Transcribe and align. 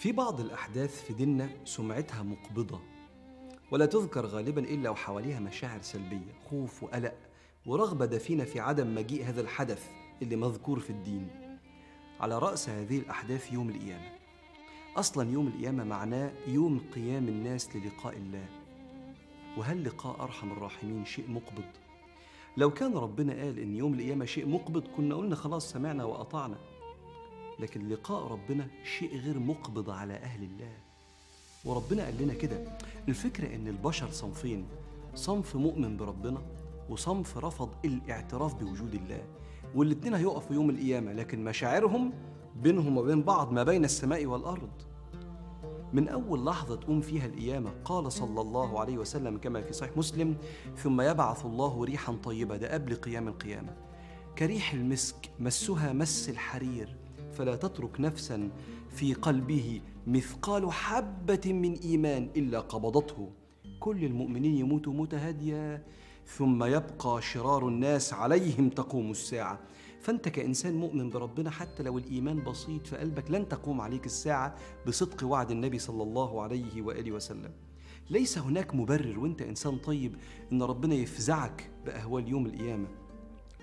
في 0.00 0.12
بعض 0.12 0.40
الأحداث 0.40 1.04
في 1.04 1.12
ديننا 1.12 1.50
سمعتها 1.64 2.22
مقبضة 2.22 2.80
ولا 3.70 3.86
تذكر 3.86 4.26
غالبا 4.26 4.60
إلا 4.60 4.90
وحواليها 4.90 5.40
مشاعر 5.40 5.82
سلبية 5.82 6.32
خوف 6.50 6.82
وقلق 6.82 7.14
ورغبة 7.66 8.06
دفينة 8.06 8.44
في 8.44 8.60
عدم 8.60 8.94
مجيء 8.94 9.24
هذا 9.24 9.40
الحدث 9.40 9.88
اللي 10.22 10.36
مذكور 10.36 10.80
في 10.80 10.90
الدين. 10.90 11.28
على 12.20 12.38
رأس 12.38 12.68
هذه 12.68 12.98
الأحداث 12.98 13.52
يوم 13.52 13.68
القيامة. 13.68 14.12
أصلا 14.96 15.30
يوم 15.30 15.46
القيامة 15.46 15.84
معناه 15.84 16.32
يوم 16.46 16.80
قيام 16.94 17.28
الناس 17.28 17.76
للقاء 17.76 18.16
الله. 18.16 18.46
وهل 19.56 19.84
لقاء 19.84 20.22
أرحم 20.22 20.52
الراحمين 20.52 21.04
شيء 21.04 21.30
مقبض؟ 21.30 21.70
لو 22.56 22.70
كان 22.70 22.94
ربنا 22.94 23.32
قال 23.32 23.58
إن 23.58 23.76
يوم 23.76 23.94
القيامة 23.94 24.24
شيء 24.24 24.48
مقبض 24.48 24.88
كنا 24.96 25.14
قلنا 25.14 25.36
خلاص 25.36 25.70
سمعنا 25.70 26.04
وأطعنا. 26.04 26.56
لكن 27.60 27.88
لقاء 27.88 28.26
ربنا 28.26 28.66
شيء 28.98 29.16
غير 29.18 29.38
مقبض 29.38 29.90
على 29.90 30.14
أهل 30.14 30.42
الله. 30.42 30.72
وربنا 31.64 32.04
قال 32.04 32.22
لنا 32.22 32.34
كده 32.34 32.64
الفكرة 33.08 33.54
إن 33.54 33.68
البشر 33.68 34.10
صنفين 34.10 34.64
صنف 35.14 35.56
مؤمن 35.56 35.96
بربنا 35.96 36.42
وصنف 36.90 37.38
رفض 37.38 37.68
الاعتراف 37.84 38.54
بوجود 38.54 38.94
الله 38.94 39.22
والاتنين 39.74 40.14
هيقفوا 40.14 40.54
يوم 40.56 40.70
القيامة 40.70 41.12
لكن 41.12 41.44
مشاعرهم 41.44 42.12
بينهم 42.56 42.98
وبين 42.98 43.22
بعض 43.22 43.52
ما 43.52 43.62
بين 43.62 43.84
السماء 43.84 44.26
والأرض. 44.26 44.70
من 45.92 46.08
أول 46.08 46.44
لحظة 46.46 46.76
تقوم 46.76 47.00
فيها 47.00 47.26
القيامة 47.26 47.70
قال 47.84 48.12
صلى 48.12 48.40
الله 48.40 48.80
عليه 48.80 48.98
وسلم 48.98 49.38
كما 49.38 49.60
في 49.62 49.72
صحيح 49.72 49.96
مسلم 49.96 50.36
ثم 50.76 51.00
يبعث 51.00 51.46
الله 51.46 51.84
ريحا 51.84 52.12
طيبة 52.12 52.56
ده 52.56 52.74
قبل 52.74 52.94
قيام 52.94 53.28
القيامة. 53.28 53.76
كريح 54.38 54.72
المسك 54.72 55.16
مسها 55.40 55.92
مس 55.92 56.28
الحرير. 56.28 56.96
فلا 57.32 57.56
تترك 57.56 58.00
نفسا 58.00 58.50
في 58.90 59.14
قلبه 59.14 59.80
مثقال 60.06 60.72
حبة 60.72 61.40
من 61.52 61.74
إيمان 61.74 62.28
إلا 62.36 62.60
قبضته. 62.60 63.30
كل 63.80 64.04
المؤمنين 64.04 64.56
يموتوا 64.56 64.92
موتة 64.92 65.28
هادية 65.28 65.82
ثم 66.26 66.64
يبقى 66.64 67.22
شرار 67.22 67.68
الناس 67.68 68.12
عليهم 68.12 68.68
تقوم 68.68 69.10
الساعة. 69.10 69.58
فأنت 70.00 70.28
كإنسان 70.28 70.74
مؤمن 70.74 71.10
بربنا 71.10 71.50
حتى 71.50 71.82
لو 71.82 71.98
الإيمان 71.98 72.44
بسيط 72.44 72.86
في 72.86 72.96
قلبك 72.96 73.30
لن 73.30 73.48
تقوم 73.48 73.80
عليك 73.80 74.06
الساعة 74.06 74.54
بصدق 74.86 75.26
وعد 75.26 75.50
النبي 75.50 75.78
صلى 75.78 76.02
الله 76.02 76.42
عليه 76.42 76.82
وآله 76.82 77.12
وسلم. 77.12 77.50
ليس 78.10 78.38
هناك 78.38 78.74
مبرر 78.74 79.18
وأنت 79.18 79.42
إنسان 79.42 79.78
طيب 79.78 80.16
إن 80.52 80.62
ربنا 80.62 80.94
يفزعك 80.94 81.70
بأهوال 81.86 82.28
يوم 82.28 82.46
القيامة. 82.46 82.88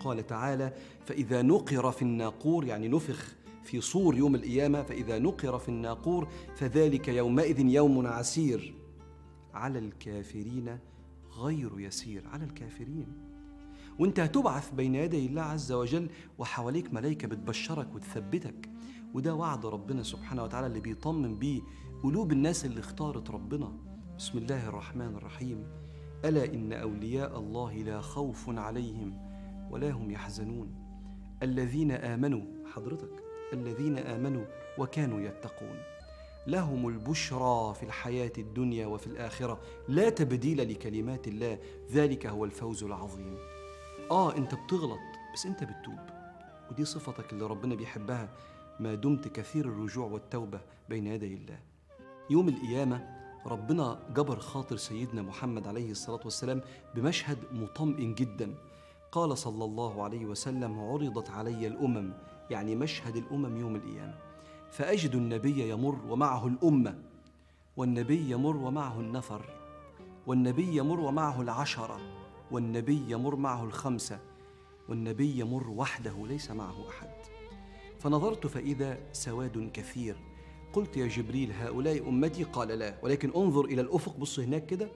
قال 0.00 0.26
تعالى 0.26 0.72
فإذا 1.04 1.42
نقر 1.42 1.92
في 1.92 2.02
الناقور 2.02 2.64
يعني 2.64 2.88
نفخ 2.88 3.34
في 3.66 3.80
صور 3.80 4.16
يوم 4.16 4.34
القيامة 4.34 4.82
فإذا 4.82 5.18
نقر 5.18 5.58
في 5.58 5.68
الناقور 5.68 6.28
فذلك 6.54 7.08
يومئذ 7.08 7.60
يوم 7.60 8.06
عسير. 8.06 8.74
على 9.54 9.78
الكافرين 9.78 10.78
غير 11.38 11.80
يسير 11.80 12.28
على 12.28 12.44
الكافرين. 12.44 13.06
وأنت 13.98 14.20
هتبعث 14.20 14.74
بين 14.74 14.94
يدي 14.94 15.26
الله 15.26 15.42
عز 15.42 15.72
وجل 15.72 16.08
وحواليك 16.38 16.94
ملائكة 16.94 17.28
بتبشرك 17.28 17.94
وتثبتك. 17.94 18.70
وده 19.14 19.34
وعد 19.34 19.66
ربنا 19.66 20.02
سبحانه 20.02 20.42
وتعالى 20.44 20.66
اللي 20.66 20.80
بيطمن 20.80 21.38
بيه 21.38 21.60
قلوب 22.02 22.32
الناس 22.32 22.64
اللي 22.64 22.80
اختارت 22.80 23.30
ربنا. 23.30 23.72
بسم 24.18 24.38
الله 24.38 24.68
الرحمن 24.68 25.16
الرحيم. 25.16 25.66
ألا 26.24 26.44
إن 26.54 26.72
أولياء 26.72 27.38
الله 27.38 27.74
لا 27.74 28.00
خوف 28.00 28.50
عليهم 28.50 29.18
ولا 29.70 29.90
هم 29.90 30.10
يحزنون. 30.10 30.74
الذين 31.42 31.90
آمنوا 31.90 32.42
حضرتك 32.74 33.25
الذين 33.52 33.98
آمنوا 33.98 34.44
وكانوا 34.78 35.20
يتقون. 35.20 35.82
لهم 36.46 36.88
البشرى 36.88 37.74
في 37.74 37.82
الحياة 37.82 38.32
الدنيا 38.38 38.86
وفي 38.86 39.06
الآخرة. 39.06 39.60
لا 39.88 40.10
تبديل 40.10 40.70
لكلمات 40.70 41.28
الله. 41.28 41.58
ذلك 41.92 42.26
هو 42.26 42.44
الفوز 42.44 42.84
العظيم. 42.84 43.38
آه 44.10 44.36
أنت 44.36 44.54
بتغلط 44.54 45.00
بس 45.34 45.46
أنت 45.46 45.64
بتتوب. 45.64 45.98
ودي 46.70 46.84
صفتك 46.84 47.32
اللي 47.32 47.46
ربنا 47.46 47.74
بيحبها. 47.74 48.28
ما 48.80 48.94
دمت 48.94 49.28
كثير 49.28 49.64
الرجوع 49.64 50.06
والتوبة 50.06 50.60
بين 50.88 51.06
يدي 51.06 51.34
الله. 51.34 51.58
يوم 52.30 52.48
القيامة 52.48 53.16
ربنا 53.46 53.98
جبر 54.14 54.38
خاطر 54.38 54.76
سيدنا 54.76 55.22
محمد 55.22 55.66
عليه 55.66 55.90
الصلاة 55.90 56.20
والسلام 56.24 56.60
بمشهد 56.94 57.38
مطمئن 57.52 58.14
جدا. 58.14 58.54
قال 59.12 59.38
صلى 59.38 59.64
الله 59.64 60.04
عليه 60.04 60.26
وسلم 60.26 60.80
عرضت 60.80 61.30
علي 61.30 61.66
الأمم 61.66 62.12
يعني 62.50 62.74
مشهد 62.76 63.16
الأمم 63.16 63.56
يوم 63.56 63.76
القيامة. 63.76 64.14
فأجد 64.70 65.14
النبي 65.14 65.70
يمر 65.70 65.98
ومعه 66.08 66.46
الأمة 66.46 66.98
والنبي 67.76 68.30
يمر 68.30 68.56
ومعه 68.56 69.00
النفر 69.00 69.44
والنبي 70.26 70.76
يمر 70.76 71.00
ومعه 71.00 71.42
العشرة 71.42 72.00
والنبي 72.50 73.04
يمر 73.08 73.36
معه 73.36 73.64
الخمسة 73.64 74.18
والنبي 74.88 75.40
يمر 75.40 75.68
وحده 75.68 76.26
ليس 76.26 76.50
معه 76.50 76.88
أحد. 76.88 77.10
فنظرت 77.98 78.46
فإذا 78.46 78.98
سواد 79.12 79.70
كثير. 79.74 80.16
قلت 80.72 80.96
يا 80.96 81.06
جبريل 81.06 81.52
هؤلاء 81.52 82.08
أمتي؟ 82.08 82.44
قال 82.44 82.68
لا. 82.68 82.98
ولكن 83.02 83.32
انظر 83.36 83.64
إلى 83.64 83.80
الأفق 83.80 84.16
بص 84.16 84.38
هناك 84.38 84.66
كده. 84.66 84.90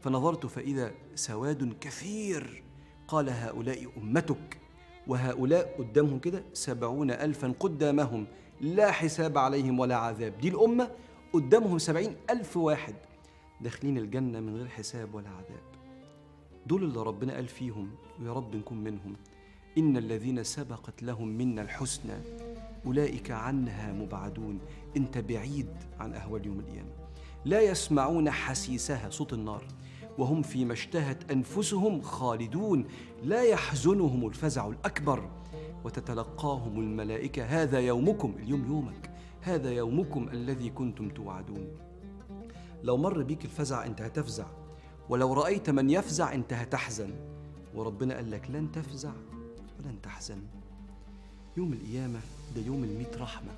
فنظرت 0.00 0.46
فإذا 0.46 0.92
سواد 1.14 1.78
كثير. 1.80 2.62
قال 3.08 3.30
هؤلاء 3.30 3.92
أمتك. 3.96 4.60
وهؤلاء 5.06 5.74
قدامهم 5.78 6.18
كده 6.18 6.42
سبعون 6.52 7.10
ألفا 7.10 7.54
قدامهم 7.60 8.26
لا 8.60 8.90
حساب 8.90 9.38
عليهم 9.38 9.78
ولا 9.78 9.96
عذاب. 9.96 10.38
دي 10.40 10.48
الأمة 10.48 10.90
قدامهم 11.32 11.78
سبعين 11.78 12.16
ألف 12.30 12.56
واحد 12.56 12.94
داخلين 13.60 13.98
الجنة 13.98 14.40
من 14.40 14.56
غير 14.56 14.68
حساب 14.68 15.14
ولا 15.14 15.28
عذاب. 15.28 15.62
دول 16.66 16.84
اللي 16.84 17.02
ربنا 17.02 17.34
قال 17.34 17.48
فيهم 17.48 17.90
ويا 18.20 18.32
رب 18.32 18.56
نكون 18.56 18.78
منهم. 18.78 19.16
إن 19.78 19.96
الذين 19.96 20.44
سبقت 20.44 21.02
لهم 21.02 21.28
منا 21.28 21.62
الحسنى 21.62 22.12
أولئك 22.86 23.30
عنها 23.30 23.92
مبعدون. 23.92 24.58
أنت 24.96 25.18
بعيد 25.18 25.68
عن 26.00 26.14
أهوال 26.14 26.46
يوم 26.46 26.60
القيامة. 26.60 26.90
لا 27.44 27.60
يسمعون 27.60 28.30
حسيسها 28.30 29.10
صوت 29.10 29.32
النار. 29.32 29.64
وهم 30.20 30.42
فيما 30.42 30.72
اشتهت 30.72 31.30
أنفسهم 31.30 32.02
خالدون 32.02 32.84
لا 33.22 33.42
يحزنهم 33.42 34.26
الفزع 34.26 34.68
الأكبر. 34.68 35.30
وتتلقاهم 35.84 36.80
الملائكة 36.80 37.44
هذا 37.44 37.80
يومكم 37.80 38.34
اليوم 38.38 38.66
يومك 38.66 39.10
هذا 39.40 39.70
يومكم 39.70 40.28
الذي 40.28 40.70
كنتم 40.70 41.08
توعدون. 41.08 41.66
لو 42.82 42.96
مر 42.96 43.22
بيك 43.22 43.44
الفزع 43.44 43.86
أنت 43.86 44.02
هتفزع 44.02 44.46
ولو 45.08 45.32
رأيت 45.32 45.70
من 45.70 45.90
يفزع 45.90 46.34
أنت 46.34 46.52
هتحزن. 46.52 47.10
وربنا 47.74 48.14
قال 48.14 48.30
لك 48.30 48.50
لن 48.50 48.72
تفزع 48.72 49.12
ولن 49.78 50.02
تحزن. 50.02 50.38
يوم 51.56 51.72
القيامة 51.72 52.20
ده 52.56 52.62
يوم 52.62 52.84
الميت 52.84 53.18
رحمة. 53.18 53.52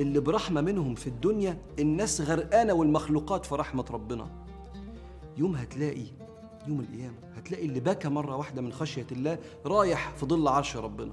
اللي 0.00 0.20
برحمة 0.20 0.60
منهم 0.60 0.94
في 0.94 1.06
الدنيا 1.06 1.58
الناس 1.78 2.20
غرقانة 2.20 2.72
والمخلوقات 2.72 3.46
في 3.46 3.54
رحمة 3.54 3.84
ربنا. 3.90 4.43
يوم 5.36 5.56
هتلاقي 5.56 6.06
يوم 6.68 6.80
القيامة 6.80 7.14
هتلاقي 7.36 7.66
اللي 7.66 7.80
بكى 7.80 8.08
مرة 8.08 8.36
واحدة 8.36 8.62
من 8.62 8.72
خشية 8.72 9.06
الله 9.12 9.38
رايح 9.66 10.10
في 10.10 10.26
ظل 10.26 10.48
عرش 10.48 10.76
ربنا. 10.76 11.12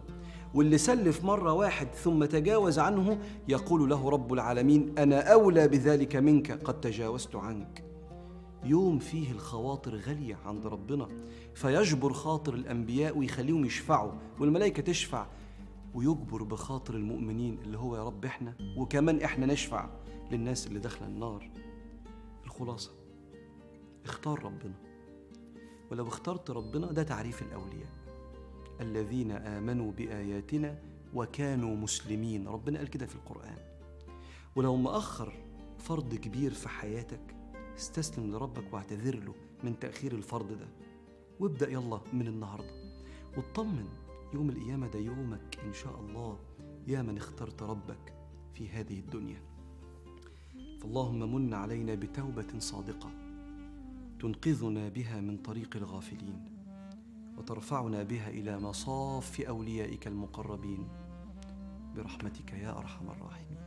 واللي 0.54 0.78
سلف 0.78 1.24
مرة 1.24 1.54
واحد 1.54 1.88
ثم 1.88 2.26
تجاوز 2.26 2.80
عنه 2.80 3.20
يقول 3.48 3.90
له 3.90 4.10
رب 4.10 4.34
العالمين 4.34 5.00
أنا 5.00 5.34
أولى 5.34 5.68
بذلك 5.68 6.16
منك 6.16 6.52
قد 6.52 6.82
تجاوزت 6.82 7.36
عنك. 7.36 7.84
يوم 8.64 9.00
فيه 9.00 9.32
الخواطر 9.32 9.96
غالية 9.96 10.38
عند 10.46 10.66
ربنا 10.66 11.08
فيجبر 11.54 12.14
خاطر 12.14 12.54
الأنبياء 12.54 13.18
ويخليهم 13.18 13.66
يشفعوا 13.66 14.12
والملائكة 14.40 14.84
تشفع 14.84 15.26
ويجبر 15.94 16.44
بخاطر 16.44 16.94
المؤمنين 16.96 17.58
اللي 17.66 17.78
هو 17.78 17.96
يا 17.96 18.04
رب 18.04 18.26
إحنا 18.26 18.54
وكمان 18.78 19.22
إحنا 19.22 19.46
نشفع 19.46 19.90
للناس 20.32 20.68
اللي 20.68 20.80
داخلة 20.80 21.08
النار. 21.08 21.50
الخلاصة. 22.46 23.01
اختار 24.06 24.44
ربنا. 24.44 24.76
ولو 25.92 26.08
اخترت 26.08 26.52
ربنا 26.52 26.92
ده 26.92 27.04
تعريف 27.04 27.42
الأولياء. 27.42 27.92
الذين 28.82 29.32
آمنوا 29.32 29.92
بآياتنا 29.92 30.80
وكانوا 31.14 31.76
مسلمين. 31.76 32.48
ربنا 32.48 32.78
قال 32.78 32.90
كده 32.90 33.06
في 33.06 33.16
القرآن. 33.16 33.58
ولو 34.56 34.76
مأخر 34.76 35.34
فرض 35.80 36.16
كبير 36.16 36.54
في 36.54 36.70
حياتك 36.70 37.36
استسلم 37.78 38.32
لربك 38.32 38.74
واعتذر 38.74 39.16
له 39.16 39.34
من 39.64 39.80
تأخير 39.80 40.12
الفرض 40.12 40.48
ده. 40.48 40.68
وابدأ 41.40 41.70
يلا 41.70 42.02
من 42.14 42.28
النهاردة. 42.28 42.74
واطمن 43.38 43.88
يوم 44.34 44.50
القيامة 44.50 44.88
ده 44.88 45.00
يومك 45.00 45.60
إن 45.64 45.74
شاء 45.74 46.00
الله 46.00 46.40
يا 46.88 47.02
من 47.02 47.18
اخترت 47.18 47.64
ربك 47.64 48.14
في 48.54 48.70
هذه 48.70 49.00
الدنيا. 49.00 49.42
فاللهم 50.82 51.36
من 51.36 51.54
علينا 51.54 51.96
بتوبة 51.96 52.60
صادقة. 52.60 53.21
تنقذنا 54.22 54.90
بها 54.90 55.22
من 55.22 55.38
طريق 55.38 55.76
الغافلين 55.76 56.42
وترفعنا 57.38 58.04
بها 58.04 58.30
إلى 58.30 58.60
مصاف 58.60 59.42
أوليائك 59.42 60.08
المقربين. 60.08 60.88
برحمتك 61.96 62.54
يا 62.54 62.78
أرحم 62.78 63.06
الراحمين. 63.10 63.62